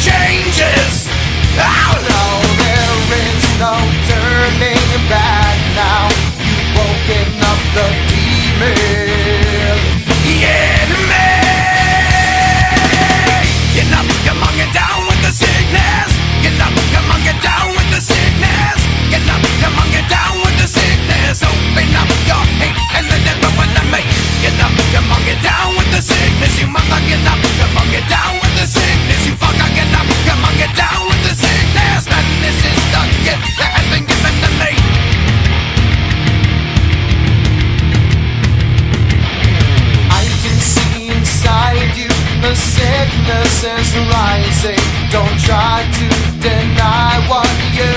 [0.00, 1.12] changes.
[1.60, 2.24] Oh no,
[2.56, 3.76] there is no
[4.08, 6.08] turning back now.
[6.40, 8.80] You've woken up the demon.
[13.76, 16.10] Get up, come on, get down with the sickness.
[16.40, 18.80] Get up, come on, get down with the sickness.
[19.12, 21.44] Get up, come on, get down with the sickness.
[21.44, 23.10] Open up your hate and.
[24.40, 26.58] Get up, come on, get down with the sickness.
[26.58, 28.99] You get up, come on, get down with the sickness
[30.60, 32.04] get down with the sickness.
[32.12, 32.80] Madness is
[33.92, 34.72] been given to me.
[40.20, 42.12] I can see inside you
[42.44, 44.84] the sickness is rising.
[45.08, 46.06] Don't try to
[46.44, 47.92] deny what you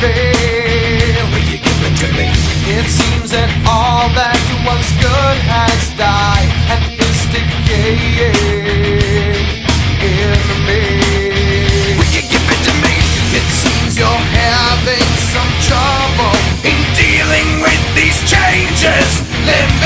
[0.00, 1.22] feel.
[1.32, 2.28] Will you give it to me?
[2.78, 6.36] It seems that all that was good has died
[10.02, 11.25] in me.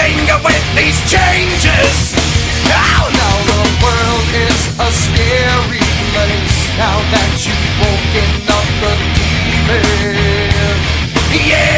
[0.00, 2.16] finger with these changes.
[2.72, 6.56] Now, now the world is a scary place.
[6.80, 10.40] Now that you've woken up the demon.
[11.48, 11.69] Yeah.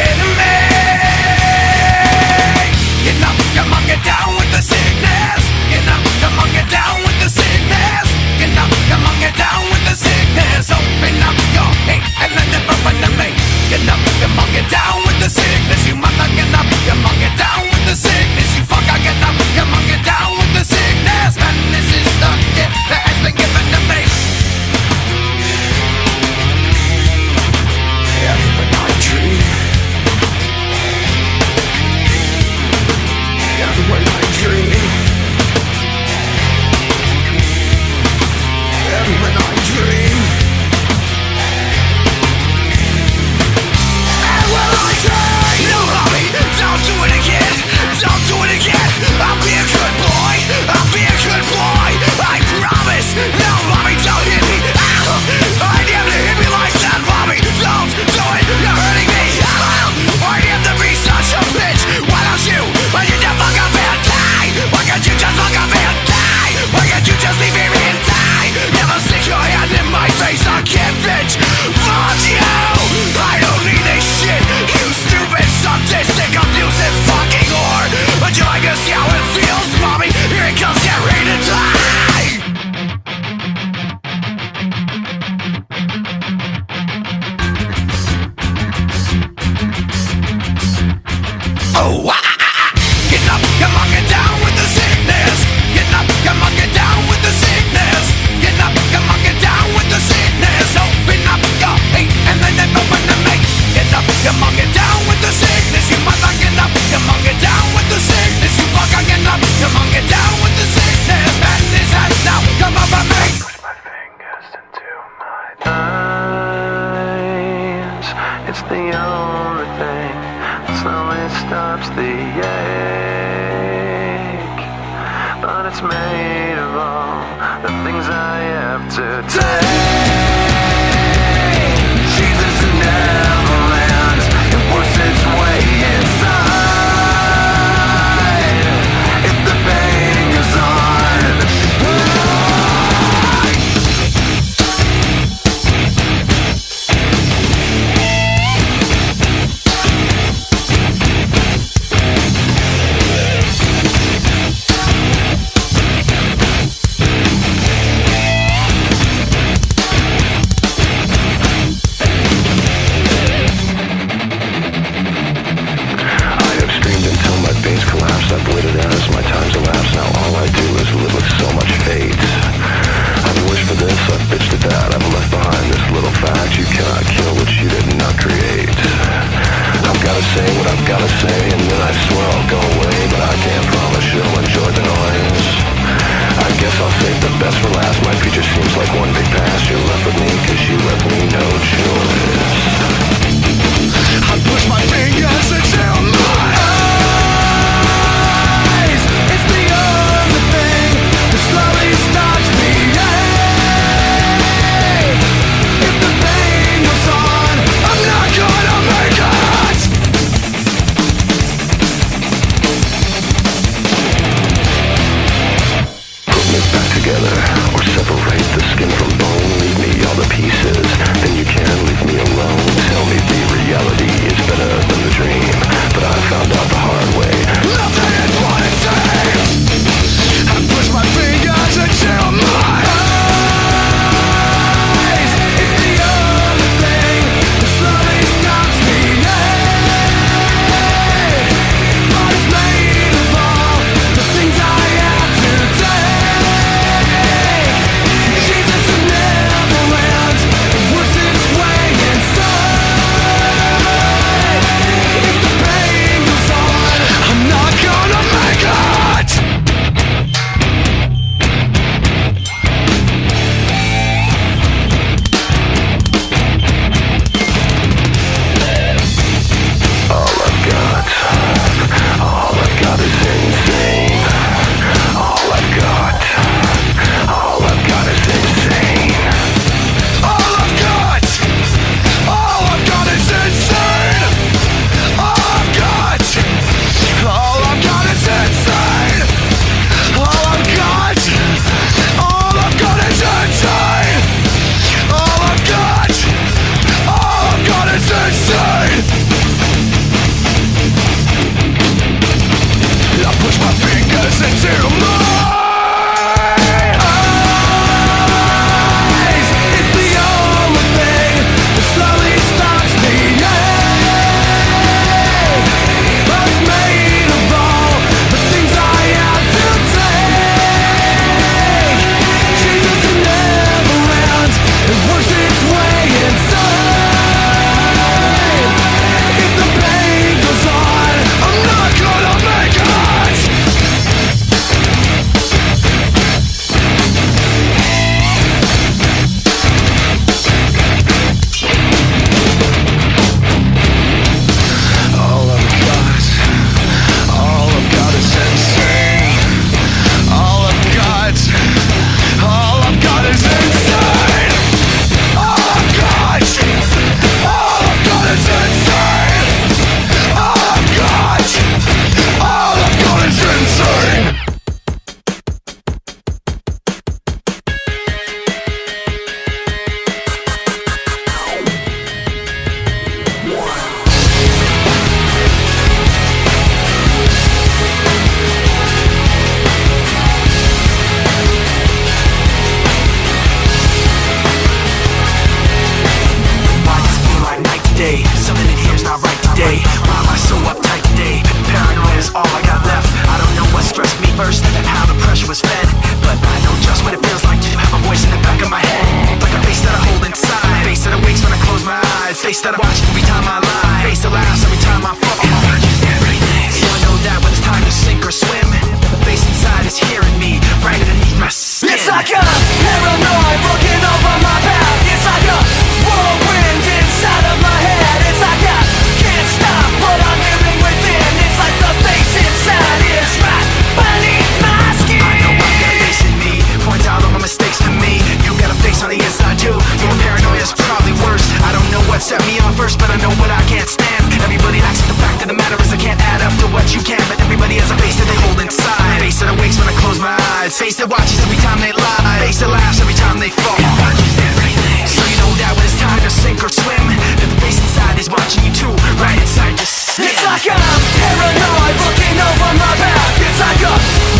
[432.22, 434.22] Set me on first, but I know what I can't stand.
[434.46, 436.86] Everybody acts, it, the fact of the matter is I can't add up to what
[436.94, 437.18] you can.
[437.26, 439.18] But everybody has a face that they hold inside.
[439.18, 440.78] Face that awakes when I close my eyes.
[440.78, 442.38] Face that watches every time they lie.
[442.46, 443.74] Face that laughs every time they fall.
[443.74, 445.02] It watches everything.
[445.02, 447.10] So you know that when it's time to sink or swim
[447.42, 448.94] That the face inside is watching you too.
[449.18, 453.34] Right inside your skin It's like I'm paranoid looking over my back.
[453.42, 453.94] It's like a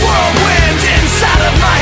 [0.07, 1.82] whirlwind inside of my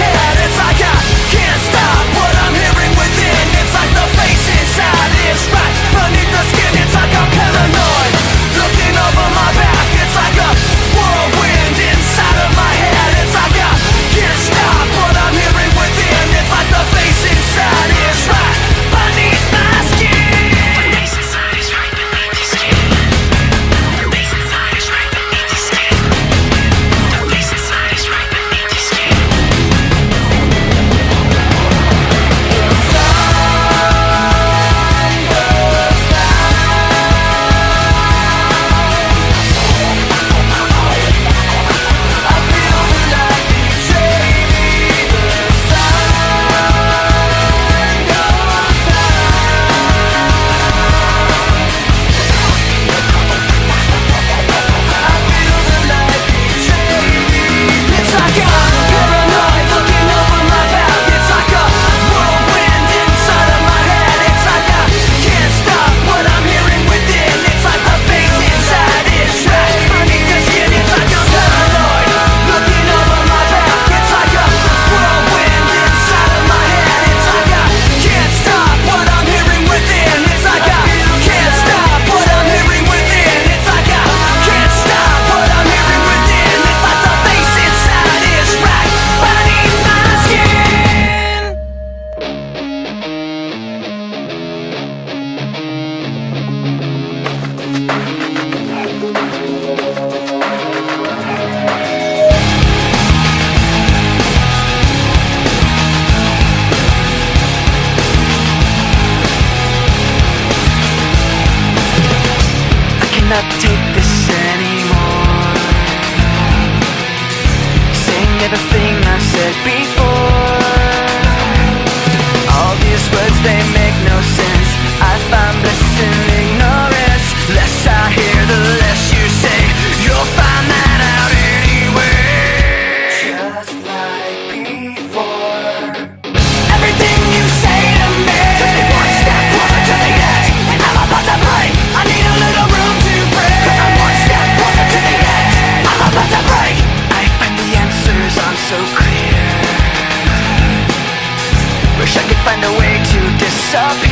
[153.73, 154.10] disappear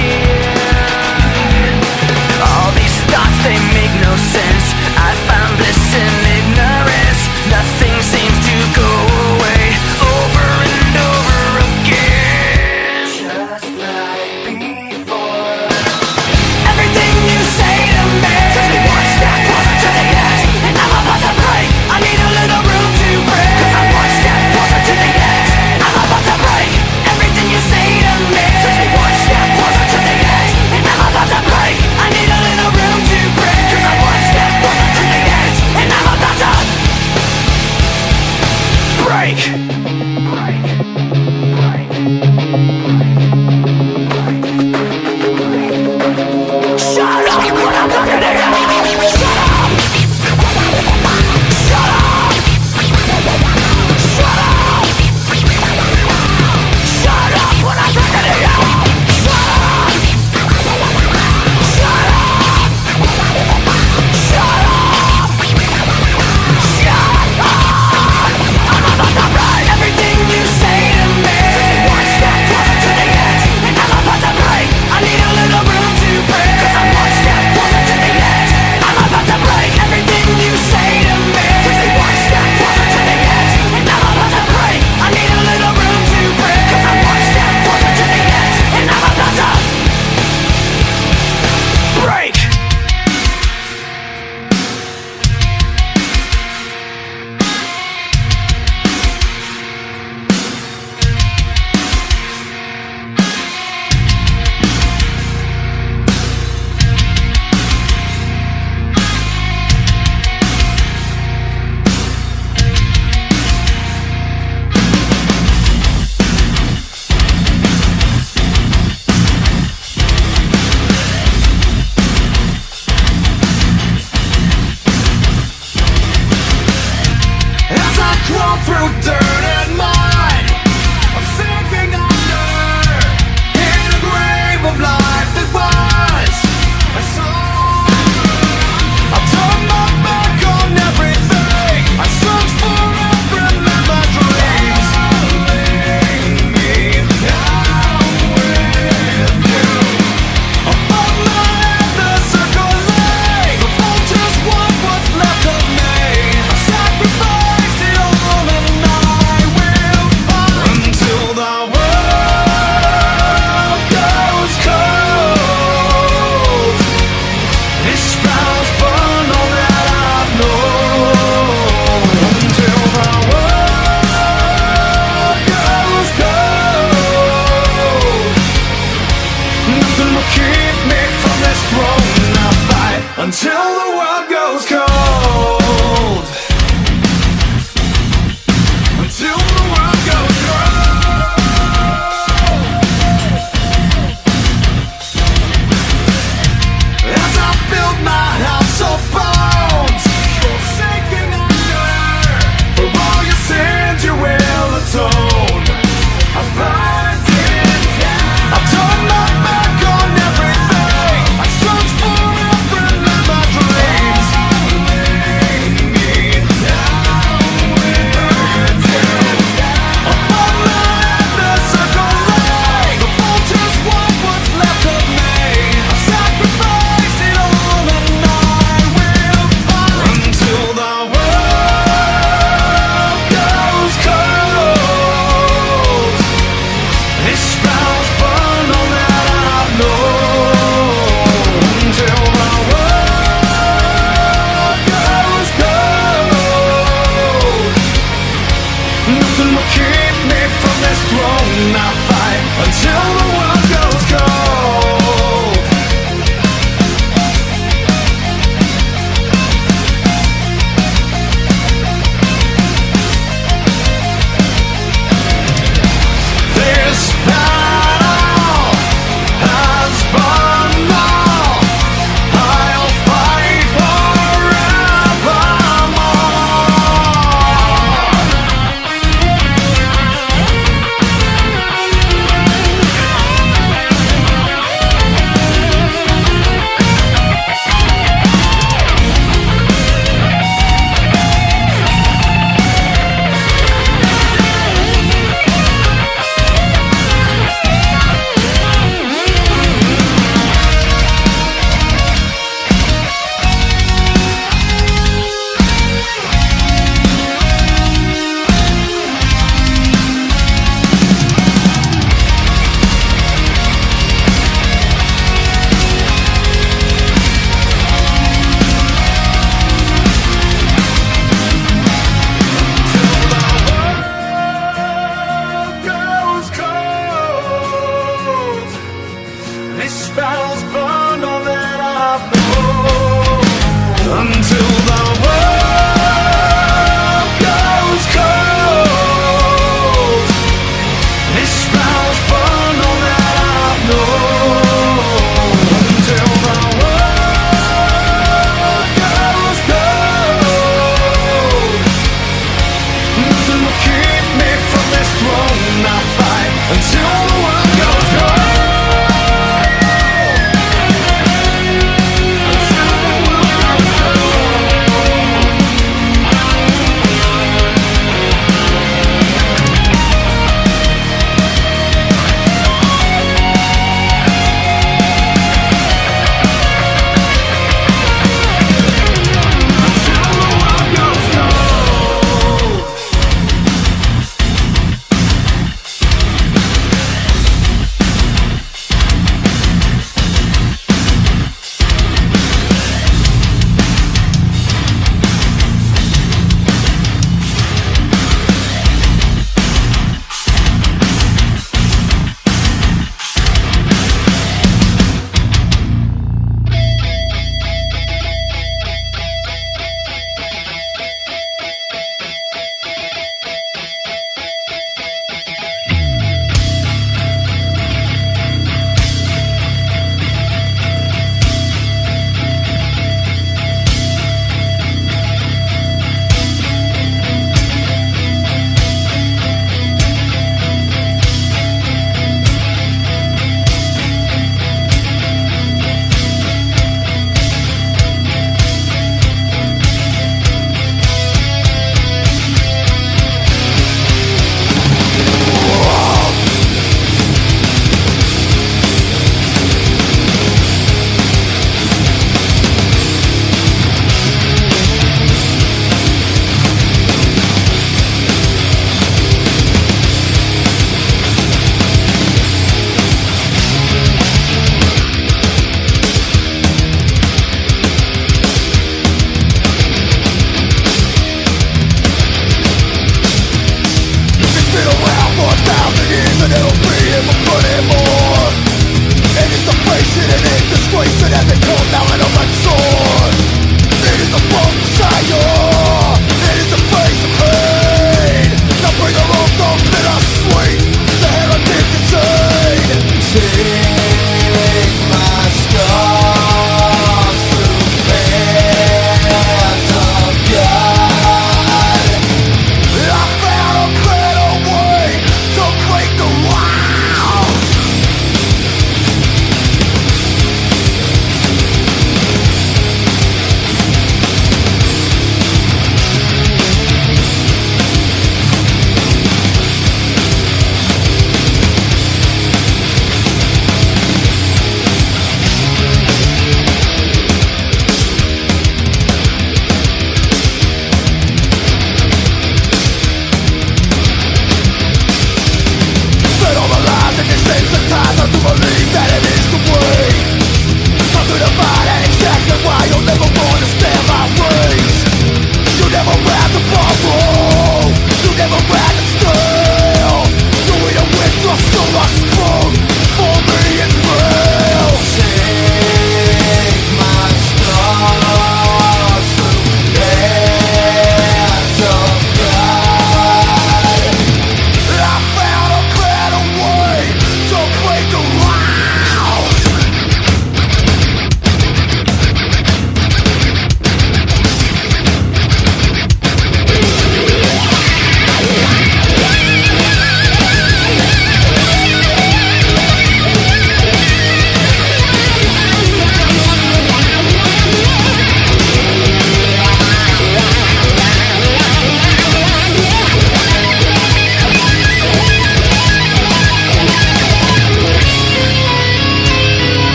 [251.58, 253.57] in our fight until the world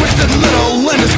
[0.00, 1.14] twisted little and his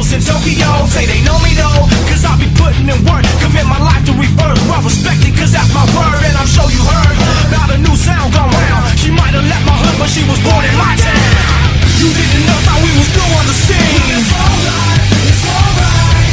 [0.00, 3.24] locals in Tokyo say they know me though, cause I be putting in work.
[3.44, 6.80] Commit my life to reverse, well respected, cause that's my word, and I'm sure you
[6.80, 7.16] heard
[7.48, 8.96] about a new sound gone round.
[8.96, 11.68] She might have left my hood, but she was born in my town.
[12.00, 14.08] You didn't know how we was new on the scene.
[14.16, 16.32] It's alright, it's alright.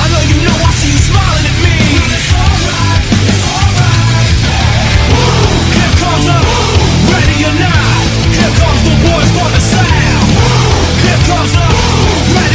[0.00, 1.76] I know you know I see you smiling at me.
[2.08, 4.32] It's alright, it's alright.
[5.76, 6.38] Here comes a
[7.12, 8.00] ready or not.
[8.32, 10.24] Here comes the boys for the sound.
[11.04, 11.71] Here comes a